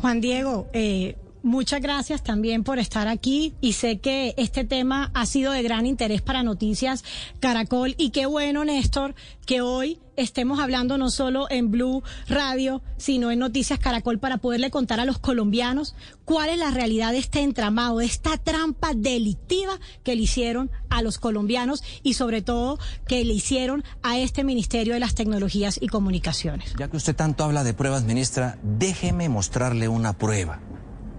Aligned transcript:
Juan 0.00 0.20
Diego, 0.20 0.68
eh, 0.72 1.16
Muchas 1.42 1.80
gracias 1.80 2.24
también 2.24 2.64
por 2.64 2.78
estar 2.78 3.06
aquí 3.06 3.54
y 3.60 3.74
sé 3.74 3.98
que 4.00 4.34
este 4.36 4.64
tema 4.64 5.10
ha 5.14 5.24
sido 5.24 5.52
de 5.52 5.62
gran 5.62 5.86
interés 5.86 6.20
para 6.20 6.42
Noticias 6.42 7.04
Caracol 7.38 7.94
y 7.96 8.10
qué 8.10 8.26
bueno, 8.26 8.64
Néstor, 8.64 9.14
que 9.46 9.60
hoy 9.60 10.00
estemos 10.16 10.58
hablando 10.58 10.98
no 10.98 11.10
solo 11.10 11.46
en 11.48 11.70
Blue 11.70 12.02
Radio, 12.26 12.82
sino 12.96 13.30
en 13.30 13.38
Noticias 13.38 13.78
Caracol 13.78 14.18
para 14.18 14.38
poderle 14.38 14.70
contar 14.70 14.98
a 14.98 15.04
los 15.04 15.20
colombianos 15.20 15.94
cuál 16.24 16.50
es 16.50 16.58
la 16.58 16.72
realidad 16.72 17.12
de 17.12 17.18
este 17.18 17.40
entramado, 17.40 17.98
de 17.98 18.06
esta 18.06 18.36
trampa 18.36 18.94
delictiva 18.94 19.78
que 20.02 20.16
le 20.16 20.22
hicieron 20.22 20.72
a 20.90 21.02
los 21.02 21.18
colombianos 21.18 21.84
y 22.02 22.14
sobre 22.14 22.42
todo 22.42 22.80
que 23.06 23.24
le 23.24 23.32
hicieron 23.32 23.84
a 24.02 24.18
este 24.18 24.42
Ministerio 24.42 24.94
de 24.94 25.00
las 25.00 25.14
Tecnologías 25.14 25.78
y 25.80 25.86
Comunicaciones. 25.86 26.74
Ya 26.76 26.88
que 26.88 26.96
usted 26.96 27.14
tanto 27.14 27.44
habla 27.44 27.62
de 27.62 27.74
pruebas, 27.74 28.02
ministra, 28.02 28.58
déjeme 28.62 29.28
mostrarle 29.28 29.86
una 29.86 30.14
prueba 30.14 30.60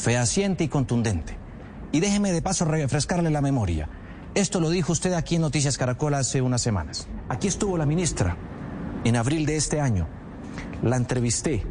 fehaciente 0.00 0.64
y 0.64 0.68
contundente. 0.68 1.36
Y 1.92 2.00
déjeme 2.00 2.32
de 2.32 2.42
paso 2.42 2.64
refrescarle 2.64 3.30
la 3.30 3.42
memoria. 3.42 3.88
Esto 4.34 4.60
lo 4.60 4.70
dijo 4.70 4.92
usted 4.92 5.12
aquí 5.12 5.36
en 5.36 5.42
Noticias 5.42 5.76
Caracol 5.76 6.14
hace 6.14 6.40
unas 6.40 6.62
semanas. 6.62 7.06
Aquí 7.28 7.48
estuvo 7.48 7.76
la 7.76 7.86
ministra 7.86 8.36
en 9.04 9.16
abril 9.16 9.44
de 9.44 9.56
este 9.56 9.80
año. 9.80 10.06
La 10.82 10.96
entrevisté. 10.96 11.64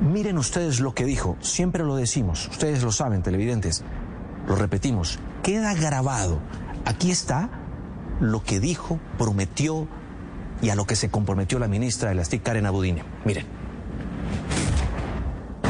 Miren 0.00 0.38
ustedes 0.38 0.80
lo 0.80 0.94
que 0.94 1.04
dijo. 1.04 1.36
Siempre 1.40 1.84
lo 1.84 1.96
decimos. 1.96 2.48
Ustedes 2.48 2.82
lo 2.82 2.92
saben, 2.92 3.22
televidentes. 3.22 3.84
Lo 4.48 4.56
repetimos. 4.56 5.18
Queda 5.42 5.74
grabado. 5.74 6.40
Aquí 6.86 7.10
está 7.10 7.50
lo 8.20 8.42
que 8.42 8.60
dijo, 8.60 8.98
prometió 9.18 9.86
y 10.62 10.70
a 10.70 10.74
lo 10.74 10.86
que 10.86 10.96
se 10.96 11.10
comprometió 11.10 11.58
la 11.58 11.68
ministra 11.68 12.08
de 12.08 12.14
las 12.14 12.28
TIC, 12.30 12.42
Karen 12.42 12.66
Abudine. 12.66 13.04
Miren. 13.24 13.59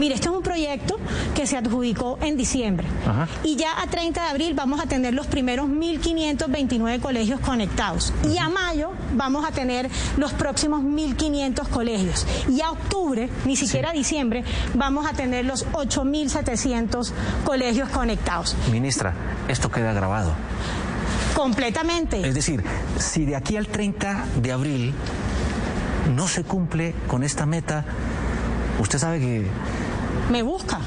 Mire, 0.00 0.14
este 0.14 0.28
es 0.28 0.34
un 0.34 0.42
proyecto 0.42 0.96
que 1.34 1.46
se 1.46 1.59
adjudicó 1.59 2.18
en 2.22 2.38
diciembre 2.38 2.86
y 3.45 3.56
ya 3.56 3.83
a 3.83 3.86
30 3.86 4.22
de 4.22 4.28
abril 4.30 4.55
vamos 4.55 4.80
a 4.80 4.86
tener 4.86 5.12
los 5.12 5.27
primeros 5.27 5.69
1.529 5.69 7.00
colegios 7.00 7.38
conectados 7.41 8.14
y 8.25 8.38
a 8.38 8.48
mayo 8.48 8.92
vamos 9.14 9.44
a 9.47 9.52
tener 9.52 9.91
los 10.16 10.33
próximos 10.33 10.80
1.500 10.80 11.69
colegios 11.69 12.27
y 12.48 12.62
a 12.62 12.70
octubre, 12.70 13.28
ni 13.44 13.56
siquiera 13.56 13.91
a 13.91 13.92
diciembre, 13.92 14.42
vamos 14.72 15.05
a 15.06 15.12
tener 15.12 15.44
los 15.44 15.66
8.700 15.66 17.12
colegios 17.44 17.91
conectados. 17.91 18.56
Ministra, 18.72 19.12
esto 19.48 19.70
queda 19.70 19.92
grabado. 19.92 20.32
Completamente. 21.36 22.27
Es 22.27 22.34
decir, 22.34 22.64
si 22.98 23.27
de 23.27 23.36
aquí 23.36 23.58
al 23.58 23.66
30 23.66 24.25
de 24.41 24.50
abril 24.50 24.94
no 26.16 26.27
se 26.27 26.42
cumple 26.42 26.94
con 27.06 27.22
esta 27.22 27.44
meta, 27.44 27.84
usted 28.78 28.98
sabe 28.98 29.20
que 29.20 29.47
me 30.31 30.42
busca. 30.42 30.81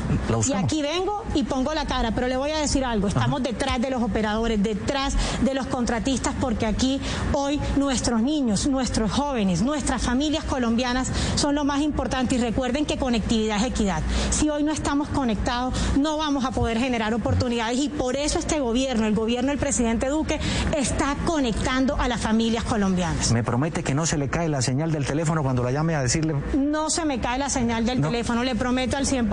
Y 0.47 0.53
aquí 0.53 0.81
vengo 0.81 1.23
y 1.35 1.43
pongo 1.43 1.73
la 1.73 1.85
cara, 1.85 2.11
pero 2.11 2.27
le 2.27 2.37
voy 2.37 2.51
a 2.51 2.57
decir 2.57 2.85
algo, 2.85 3.07
estamos 3.07 3.43
detrás 3.43 3.81
de 3.81 3.89
los 3.89 4.01
operadores, 4.01 4.61
detrás 4.61 5.15
de 5.41 5.53
los 5.53 5.67
contratistas, 5.67 6.33
porque 6.39 6.65
aquí 6.65 6.99
hoy 7.33 7.59
nuestros 7.75 8.21
niños, 8.21 8.67
nuestros 8.67 9.11
jóvenes, 9.11 9.61
nuestras 9.61 10.01
familias 10.01 10.43
colombianas 10.43 11.11
son 11.35 11.55
lo 11.55 11.65
más 11.65 11.81
importante 11.81 12.35
y 12.35 12.37
recuerden 12.37 12.85
que 12.85 12.97
conectividad 12.97 13.57
es 13.57 13.63
equidad. 13.63 14.01
Si 14.31 14.49
hoy 14.49 14.63
no 14.63 14.71
estamos 14.71 15.09
conectados, 15.09 15.73
no 15.97 16.17
vamos 16.17 16.45
a 16.45 16.51
poder 16.51 16.79
generar 16.79 17.13
oportunidades 17.13 17.79
y 17.79 17.89
por 17.89 18.15
eso 18.15 18.39
este 18.39 18.59
gobierno, 18.59 19.05
el 19.05 19.15
gobierno 19.15 19.49
del 19.49 19.59
presidente 19.59 20.07
Duque, 20.07 20.39
está 20.77 21.15
conectando 21.25 21.97
a 21.97 22.07
las 22.07 22.21
familias 22.21 22.63
colombianas. 22.63 23.31
¿Me 23.31 23.43
promete 23.43 23.83
que 23.83 23.93
no 23.93 24.05
se 24.05 24.17
le 24.17 24.29
cae 24.29 24.47
la 24.47 24.61
señal 24.61 24.91
del 24.91 25.05
teléfono 25.05 25.43
cuando 25.43 25.63
la 25.63 25.71
llame 25.71 25.95
a 25.95 26.01
decirle? 26.01 26.35
No 26.57 26.89
se 26.89 27.05
me 27.05 27.19
cae 27.19 27.37
la 27.37 27.49
señal 27.49 27.85
del 27.85 28.01
teléfono, 28.01 28.43
le 28.43 28.55
prometo 28.55 28.97
al 28.97 29.05
100%. 29.05 29.32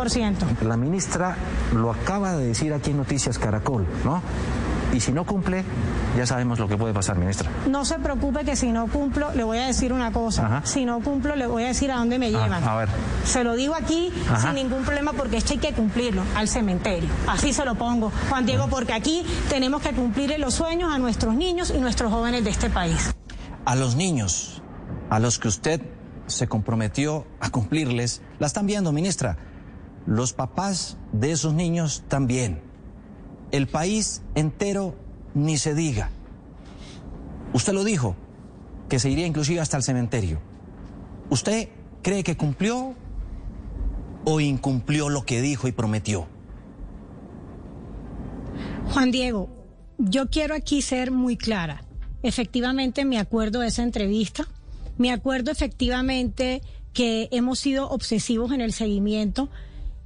La 0.63 0.79
ministra 0.79 1.37
lo 1.75 1.91
acaba 1.91 2.35
de 2.35 2.47
decir 2.47 2.73
aquí 2.73 2.93
en 2.93 2.97
Noticias 2.97 3.39
Caracol, 3.39 3.87
¿no? 4.03 4.23
Y 4.95 5.01
si 5.01 5.13
no 5.13 5.27
cumple, 5.27 5.63
ya 6.17 6.25
sabemos 6.25 6.59
lo 6.59 6.69
que 6.69 6.79
puede 6.79 6.95
pasar, 6.95 7.19
ministra. 7.19 7.51
No 7.69 7.85
se 7.85 7.99
preocupe 7.99 8.47
que 8.47 8.57
si 8.57 8.73
no 8.73 8.87
cumplo, 8.87 9.31
le 9.35 9.45
voy 9.45 9.59
a 9.59 9.67
decir 9.67 9.93
una 9.93 10.11
cosa. 10.11 10.63
Si 10.65 10.87
no 10.87 11.01
cumplo, 11.01 11.37
le 11.37 11.47
voy 11.47 11.65
a 11.65 11.67
decir 11.67 11.93
a 11.93 11.97
dónde 11.97 12.19
me 12.19 12.29
ah, 12.29 12.31
llevan. 12.31 12.65
a 12.65 12.77
ver. 12.77 12.89
Se 13.25 13.45
lo 13.45 13.57
digo 13.57 13.75
aquí 13.75 14.11
sin 14.41 14.55
ningún 14.55 14.85
problema 14.85 15.13
porque 15.13 15.37
esto 15.37 15.53
hay 15.53 15.59
que 15.59 15.75
cumplirlo, 15.75 16.23
al 16.35 16.49
cementerio. 16.49 17.11
Así 17.29 17.53
se 17.53 17.67
lo 17.67 17.75
pongo, 17.75 18.11
Juan 18.31 18.47
Diego, 18.47 18.69
porque 18.69 18.95
aquí 18.95 19.23
tenemos 19.51 19.83
que 19.83 19.93
cumplir 19.93 20.35
los 20.41 20.55
sueños 20.55 20.91
a 20.95 20.99
nuestros 20.99 21.35
niños 21.35 21.71
y 21.77 21.79
nuestros 21.79 22.11
jóvenes 22.11 22.43
de 22.43 22.51
este 22.51 22.71
país. 22.71 23.15
A 23.67 23.77
los 23.77 23.97
niños, 23.97 24.63
a 25.11 25.19
los 25.19 25.39
que 25.39 25.49
usted 25.49 25.83
se 26.27 26.49
comprometió 26.49 27.27
a 27.39 27.51
cumplirles, 27.51 28.23
la 28.39 28.47
están 28.47 28.67
viendo, 28.67 28.93
ministra 28.93 29.37
los 30.07 30.33
papás 30.33 30.97
de 31.13 31.33
esos 31.33 31.55
niños 31.55 32.05
también. 32.09 32.63
El 33.51 33.67
país 33.67 34.23
entero 34.35 34.95
ni 35.35 35.59
se 35.59 35.75
diga. 35.75 36.11
Usted 37.53 37.73
lo 37.73 37.85
dijo, 37.85 38.17
que 38.89 38.99
se 38.99 39.11
iría 39.11 39.27
inclusive 39.27 39.61
hasta 39.61 39.77
el 39.77 39.83
cementerio. 39.83 40.41
¿Usted 41.31 41.69
cree 42.03 42.23
que 42.25 42.37
cumplió 42.37 42.95
o 44.25 44.41
incumplió 44.41 45.09
lo 45.09 45.25
que 45.25 45.41
dijo 45.41 45.69
y 45.69 45.73
prometió? 45.73 46.27
Juan 48.93 49.11
Diego, 49.11 49.49
yo 49.99 50.29
quiero 50.29 50.55
aquí 50.55 50.83
ser 50.83 51.11
muy 51.13 51.37
clara. 51.37 51.85
Efectivamente, 52.23 53.05
me 53.05 53.19
acuerdo 53.19 53.61
de 53.61 53.69
esa 53.69 53.83
entrevista, 53.83 54.47
me 54.99 55.13
acuerdo 55.13 55.51
efectivamente 55.51 56.63
que 56.93 57.29
hemos 57.31 57.61
sido 57.61 57.89
obsesivos 57.89 58.53
en 58.53 58.61
el 58.61 58.73
seguimiento 58.73 59.49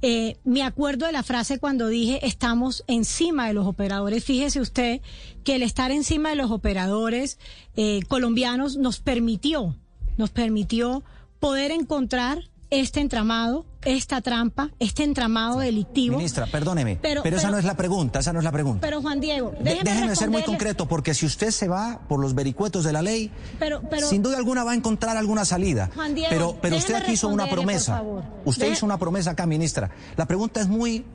eh, 0.01 0.37
me 0.43 0.63
acuerdo 0.63 1.05
de 1.05 1.11
la 1.11 1.23
frase 1.23 1.59
cuando 1.59 1.87
dije 1.87 2.25
estamos 2.25 2.83
encima 2.87 3.47
de 3.47 3.53
los 3.53 3.65
operadores. 3.65 4.23
Fíjese 4.23 4.59
usted 4.59 5.01
que 5.43 5.55
el 5.55 5.63
estar 5.63 5.91
encima 5.91 6.29
de 6.29 6.35
los 6.35 6.51
operadores 6.51 7.39
eh, 7.75 8.01
colombianos 8.07 8.77
nos 8.77 8.99
permitió, 8.99 9.75
nos 10.17 10.31
permitió 10.31 11.03
poder 11.39 11.71
encontrar 11.71 12.49
este 12.69 12.99
entramado, 12.99 13.65
esta 13.83 14.21
trampa, 14.21 14.71
este 14.79 15.03
entramado 15.03 15.59
delictivo. 15.59 16.17
Ministra, 16.17 16.47
perdóneme, 16.47 16.97
pero, 17.01 17.23
esa 17.23 17.51
no 17.51 17.57
es 17.57 17.65
la 17.65 17.75
pregunta, 17.75 18.19
esa 18.19 18.33
no 18.33 18.39
es 18.39 18.45
la 18.45 18.51
pregunta. 18.51 18.81
Pero 18.81 19.01
Juan 19.01 19.19
Diego, 19.19 19.53
déjeme, 19.59 20.15
ser 20.15 20.29
muy 20.29 20.43
concreto, 20.43 20.87
porque 20.87 21.13
si 21.13 21.25
usted 21.25 21.51
se 21.51 21.67
va 21.67 22.01
por 22.07 22.19
los 22.19 22.33
vericuetos 22.33 22.83
de 22.83 22.93
la 22.93 23.01
ley, 23.01 23.31
sin 24.09 24.21
duda 24.21 24.37
alguna 24.37 24.63
va 24.63 24.71
a 24.71 24.75
encontrar 24.75 25.17
alguna 25.17 25.45
salida. 25.45 25.91
Juan 25.93 26.15
Diego, 26.15 26.29
pero 26.29 26.57
pero 26.61 26.77
usted 26.77 26.95
aquí 26.95 27.13
hizo 27.13 27.27
una 27.27 27.49
promesa. 27.49 28.01
Usted 28.45 28.71
hizo 28.71 28.85
una 28.85 28.97
promesa 28.97 29.31
acá, 29.31 29.45
ministra. 29.45 29.91
La 30.15 30.25
pregunta 30.25 30.61
es 30.61 30.67
muy, 30.67 31.05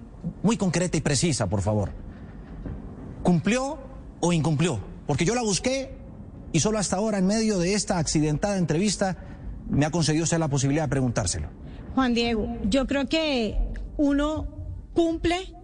muy 0.42 0.56
concreta 0.56 0.96
y 0.96 1.00
precisa, 1.00 1.48
por 1.48 1.62
favor. 1.62 1.90
¿Cumplió 3.22 3.78
o 4.20 4.32
incumplió? 4.32 4.80
Porque 5.06 5.24
yo 5.24 5.34
la 5.34 5.42
busqué 5.42 6.00
y 6.52 6.60
solo 6.60 6.78
hasta 6.78 6.96
ahora, 6.96 7.18
en 7.18 7.26
medio 7.26 7.58
de 7.58 7.74
esta 7.74 7.98
accidentada 7.98 8.56
entrevista, 8.56 9.16
me 9.70 9.86
ha 9.86 9.90
concedido 9.90 10.24
usted 10.24 10.38
la 10.38 10.48
posibilidad 10.48 10.84
de 10.84 10.88
preguntárselo. 10.88 11.48
Juan 11.94 12.14
Diego, 12.14 12.56
yo 12.64 12.86
creo 12.86 13.08
que 13.08 13.56
uno 13.96 14.46
cumple 14.94 15.54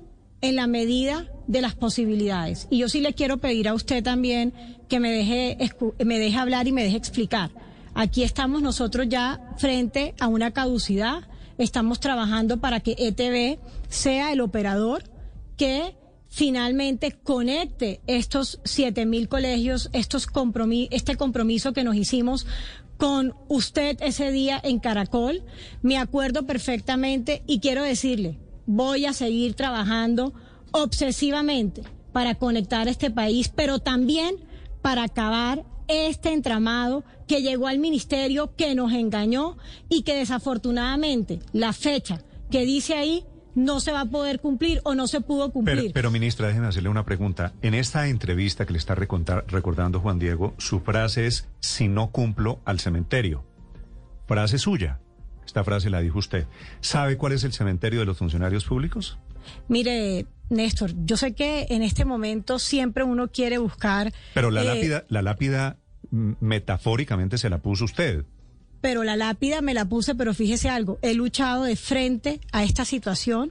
en 0.40 0.56
la 0.56 0.66
medida 0.66 1.26
de 1.46 1.60
las 1.60 1.74
posibilidades. 1.74 2.66
Y 2.70 2.78
yo 2.78 2.88
sí 2.88 3.00
le 3.00 3.14
quiero 3.14 3.38
pedir 3.38 3.68
a 3.68 3.74
usted 3.74 4.02
también 4.02 4.52
que 4.88 5.00
me 5.00 5.10
deje, 5.10 5.58
me 6.04 6.18
deje 6.18 6.36
hablar 6.36 6.68
y 6.68 6.72
me 6.72 6.82
deje 6.82 6.96
explicar. 6.96 7.50
Aquí 7.94 8.22
estamos 8.22 8.62
nosotros 8.62 9.06
ya 9.08 9.54
frente 9.56 10.14
a 10.20 10.28
una 10.28 10.50
caducidad. 10.50 11.28
Estamos 11.58 12.00
trabajando 12.00 12.58
para 12.58 12.80
que 12.80 12.94
ETV 12.98 13.58
sea 13.88 14.32
el 14.32 14.40
operador 14.40 15.04
que 15.56 15.96
finalmente 16.28 17.12
conecte 17.12 18.00
estos 18.06 18.60
siete 18.64 19.06
mil 19.06 19.28
colegios, 19.28 19.88
estos 19.94 20.26
este 20.90 21.16
compromiso 21.16 21.72
que 21.72 21.84
nos 21.84 21.96
hicimos 21.96 22.46
con 22.96 23.34
usted 23.48 23.98
ese 24.00 24.30
día 24.30 24.60
en 24.62 24.78
Caracol. 24.78 25.42
Me 25.82 25.98
acuerdo 25.98 26.46
perfectamente 26.46 27.42
y 27.46 27.60
quiero 27.60 27.82
decirle, 27.82 28.38
voy 28.66 29.06
a 29.06 29.12
seguir 29.12 29.54
trabajando 29.54 30.32
obsesivamente 30.72 31.82
para 32.12 32.34
conectar 32.36 32.88
este 32.88 33.10
país, 33.10 33.50
pero 33.54 33.78
también 33.78 34.36
para 34.82 35.04
acabar 35.04 35.64
este 35.88 36.32
entramado 36.32 37.04
que 37.26 37.42
llegó 37.42 37.66
al 37.66 37.78
ministerio, 37.78 38.54
que 38.56 38.74
nos 38.74 38.92
engañó 38.92 39.56
y 39.88 40.02
que 40.02 40.16
desafortunadamente 40.16 41.40
la 41.52 41.72
fecha 41.72 42.22
que 42.50 42.64
dice 42.64 42.94
ahí 42.94 43.24
no 43.56 43.80
se 43.80 43.90
va 43.90 44.02
a 44.02 44.06
poder 44.06 44.38
cumplir 44.38 44.80
o 44.84 44.94
no 44.94 45.08
se 45.08 45.20
pudo 45.20 45.50
cumplir. 45.50 45.90
Pero, 45.92 46.10
ministra, 46.12 46.46
déjeme 46.46 46.68
hacerle 46.68 46.90
una 46.90 47.04
pregunta. 47.04 47.54
En 47.62 47.74
esta 47.74 48.06
entrevista 48.06 48.66
que 48.66 48.72
le 48.72 48.78
está 48.78 48.94
recordando 48.94 49.98
Juan 49.98 50.18
Diego, 50.20 50.54
su 50.58 50.80
frase 50.80 51.26
es, 51.26 51.48
si 51.58 51.88
no 51.88 52.12
cumplo 52.12 52.60
al 52.64 52.78
cementerio. 52.78 53.44
Frase 54.28 54.58
suya. 54.58 55.00
Esta 55.44 55.64
frase 55.64 55.90
la 55.90 56.00
dijo 56.00 56.18
usted. 56.18 56.46
¿Sabe 56.80 57.16
cuál 57.16 57.32
es 57.32 57.44
el 57.44 57.52
cementerio 57.52 58.00
de 58.00 58.06
los 58.06 58.18
funcionarios 58.18 58.66
públicos? 58.66 59.18
Mire, 59.68 60.26
Néstor, 60.50 60.92
yo 61.04 61.16
sé 61.16 61.34
que 61.34 61.66
en 61.70 61.82
este 61.82 62.04
momento 62.04 62.58
siempre 62.58 63.04
uno 63.04 63.28
quiere 63.28 63.56
buscar... 63.56 64.12
Pero 64.34 64.50
la, 64.50 64.62
eh, 64.62 64.64
lápida, 64.66 65.04
la 65.08 65.22
lápida 65.22 65.78
mm, 66.10 66.32
metafóricamente 66.40 67.38
se 67.38 67.48
la 67.48 67.58
puso 67.58 67.86
usted. 67.86 68.26
Pero 68.86 69.02
la 69.02 69.16
lápida 69.16 69.62
me 69.62 69.74
la 69.74 69.88
puse, 69.88 70.14
pero 70.14 70.32
fíjese 70.32 70.68
algo, 70.68 71.00
he 71.02 71.12
luchado 71.12 71.64
de 71.64 71.74
frente 71.74 72.40
a 72.52 72.62
esta 72.62 72.84
situación. 72.84 73.50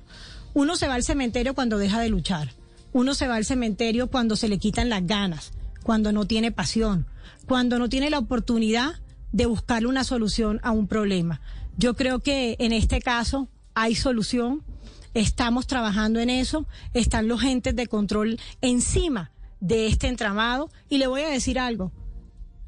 Uno 0.54 0.78
se 0.78 0.88
va 0.88 0.94
al 0.94 1.04
cementerio 1.04 1.54
cuando 1.54 1.78
deja 1.78 2.00
de 2.00 2.08
luchar. 2.08 2.54
Uno 2.94 3.14
se 3.14 3.28
va 3.28 3.36
al 3.36 3.44
cementerio 3.44 4.10
cuando 4.10 4.38
se 4.38 4.48
le 4.48 4.60
quitan 4.60 4.88
las 4.88 5.06
ganas, 5.06 5.52
cuando 5.84 6.14
no 6.14 6.26
tiene 6.26 6.54
pasión, 6.54 7.06
cuando 7.48 7.80
no 7.80 7.90
tiene 7.90 8.10
la 8.10 8.20
oportunidad 8.20 8.94
de 9.34 9.46
buscarle 9.46 9.90
una 9.90 10.06
solución 10.06 10.62
a 10.64 10.72
un 10.72 10.88
problema. 10.88 11.42
Yo 11.76 11.98
creo 11.98 12.20
que 12.20 12.56
en 12.60 12.72
este 12.72 13.02
caso 13.02 13.50
hay 13.74 13.94
solución, 13.94 14.64
estamos 15.14 15.68
trabajando 15.68 16.22
en 16.22 16.30
eso, 16.30 16.66
están 16.94 17.28
los 17.28 17.44
entes 17.44 17.76
de 17.76 17.88
control 17.88 18.40
encima 18.62 19.31
de 19.60 19.88
este 19.88 20.08
entramado 20.08 20.70
y 20.88 20.98
le 20.98 21.08
voy 21.08 21.24
a 21.24 21.30
decir 21.30 21.60
algo, 21.60 21.92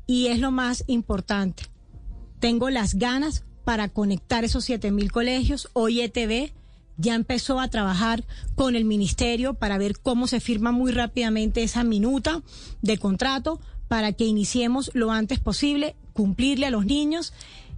y 0.06 0.28
es 0.28 0.40
lo 0.40 0.52
más 0.52 0.84
importante, 0.88 1.64
tengo 2.40 2.70
las 2.70 2.96
ganas 2.96 3.44
para 3.64 3.90
conectar 3.90 4.44
esos 4.44 4.66
siete 4.66 4.92
mil 4.92 5.12
colegios, 5.12 5.70
hoy 5.74 6.02
ETV 6.02 6.54
ya 6.98 7.16
empezó 7.16 7.60
a 7.60 7.70
trabajar 7.70 8.26
con 8.56 8.76
el 8.76 8.86
ministerio 8.86 9.54
para 9.54 9.78
ver 9.78 10.00
cómo 10.00 10.28
se 10.28 10.40
firma 10.40 10.72
muy 10.72 10.92
rápidamente 10.92 11.64
esa 11.64 11.84
minuta 11.84 12.42
de 12.82 12.98
contrato 12.98 13.60
para 13.88 14.14
que 14.14 14.26
iniciemos 14.26 14.92
lo 14.94 15.12
antes 15.12 15.40
posible, 15.40 15.96
cumplirle 16.14 16.66
a 16.66 16.72
los 16.72 16.86
niños 16.86 17.34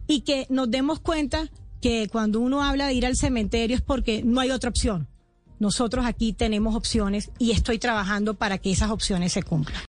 y 0.08 0.22
que 0.22 0.48
nos 0.50 0.72
demos 0.72 1.00
cuenta 1.00 1.50
que 1.82 2.08
cuando 2.12 2.40
uno 2.40 2.64
habla 2.64 2.88
de 2.88 2.94
ir 2.94 3.06
al 3.06 3.16
cementerio 3.16 3.76
es 3.76 3.82
porque 3.82 4.24
no 4.24 4.40
hay 4.40 4.52
otra 4.52 4.70
opción. 4.70 5.08
Nosotros 5.60 6.06
aquí 6.06 6.34
tenemos 6.34 6.76
opciones 6.76 7.32
y 7.38 7.52
estoy 7.52 7.80
trabajando 7.80 8.36
para 8.36 8.58
que 8.58 8.72
esas 8.72 8.92
opciones 8.92 9.34
se 9.34 9.44
cumplan. 9.44 9.82